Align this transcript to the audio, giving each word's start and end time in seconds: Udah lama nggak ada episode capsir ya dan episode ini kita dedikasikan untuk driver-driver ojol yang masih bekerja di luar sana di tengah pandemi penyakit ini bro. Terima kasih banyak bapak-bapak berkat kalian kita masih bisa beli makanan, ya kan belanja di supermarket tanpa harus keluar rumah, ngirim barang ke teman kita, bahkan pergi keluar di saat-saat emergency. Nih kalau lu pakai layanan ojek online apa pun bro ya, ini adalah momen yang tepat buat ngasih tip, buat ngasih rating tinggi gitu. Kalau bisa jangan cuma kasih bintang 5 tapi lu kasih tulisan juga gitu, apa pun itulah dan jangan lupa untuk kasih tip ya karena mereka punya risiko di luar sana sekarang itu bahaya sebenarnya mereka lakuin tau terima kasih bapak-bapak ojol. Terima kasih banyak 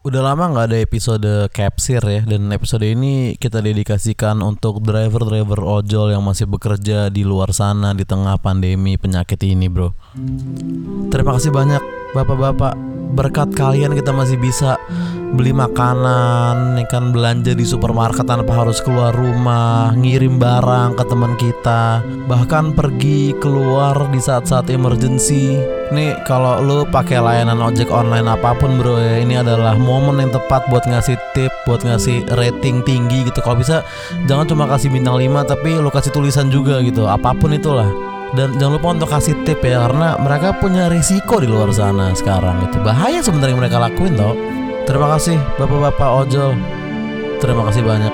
Udah 0.00 0.32
lama 0.32 0.48
nggak 0.48 0.66
ada 0.72 0.78
episode 0.80 1.28
capsir 1.52 2.00
ya 2.00 2.24
dan 2.24 2.48
episode 2.56 2.88
ini 2.88 3.36
kita 3.36 3.60
dedikasikan 3.60 4.40
untuk 4.40 4.80
driver-driver 4.80 5.60
ojol 5.60 6.16
yang 6.16 6.24
masih 6.24 6.48
bekerja 6.48 7.12
di 7.12 7.20
luar 7.20 7.52
sana 7.52 7.92
di 7.92 8.08
tengah 8.08 8.40
pandemi 8.40 8.96
penyakit 8.96 9.36
ini 9.44 9.68
bro. 9.68 9.92
Terima 11.12 11.36
kasih 11.36 11.52
banyak 11.52 11.84
bapak-bapak 12.16 12.80
berkat 13.12 13.52
kalian 13.52 13.92
kita 13.92 14.16
masih 14.16 14.40
bisa 14.40 14.80
beli 15.30 15.54
makanan, 15.54 16.74
ya 16.74 16.86
kan 16.90 17.14
belanja 17.14 17.54
di 17.54 17.62
supermarket 17.62 18.26
tanpa 18.26 18.50
harus 18.64 18.82
keluar 18.82 19.14
rumah, 19.14 19.94
ngirim 19.94 20.42
barang 20.42 20.98
ke 20.98 21.04
teman 21.06 21.34
kita, 21.38 22.02
bahkan 22.26 22.74
pergi 22.74 23.34
keluar 23.38 23.94
di 24.10 24.18
saat-saat 24.18 24.66
emergency. 24.74 25.54
Nih 25.94 26.14
kalau 26.26 26.62
lu 26.62 26.78
pakai 26.86 27.22
layanan 27.22 27.62
ojek 27.62 27.90
online 27.90 28.26
apa 28.26 28.54
pun 28.58 28.78
bro 28.78 28.98
ya, 28.98 29.22
ini 29.22 29.38
adalah 29.38 29.78
momen 29.78 30.18
yang 30.18 30.32
tepat 30.34 30.66
buat 30.70 30.82
ngasih 30.86 31.18
tip, 31.34 31.50
buat 31.66 31.82
ngasih 31.86 32.26
rating 32.34 32.82
tinggi 32.82 33.26
gitu. 33.26 33.38
Kalau 33.42 33.58
bisa 33.58 33.86
jangan 34.26 34.46
cuma 34.50 34.66
kasih 34.66 34.90
bintang 34.90 35.18
5 35.18 35.46
tapi 35.46 35.78
lu 35.78 35.90
kasih 35.90 36.10
tulisan 36.10 36.50
juga 36.50 36.82
gitu, 36.82 37.06
apa 37.06 37.34
pun 37.34 37.54
itulah 37.54 37.86
dan 38.30 38.54
jangan 38.62 38.78
lupa 38.78 38.88
untuk 38.94 39.10
kasih 39.10 39.34
tip 39.42 39.58
ya 39.58 39.90
karena 39.90 40.14
mereka 40.22 40.54
punya 40.54 40.86
risiko 40.86 41.42
di 41.42 41.50
luar 41.50 41.74
sana 41.74 42.14
sekarang 42.14 42.62
itu 42.62 42.78
bahaya 42.78 43.18
sebenarnya 43.18 43.58
mereka 43.58 43.82
lakuin 43.82 44.14
tau 44.14 44.38
terima 44.90 45.06
kasih 45.14 45.38
bapak-bapak 45.54 46.26
ojol. 46.26 46.58
Terima 47.38 47.62
kasih 47.70 47.86
banyak 47.86 48.10